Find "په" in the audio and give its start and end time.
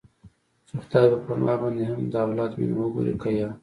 1.25-1.33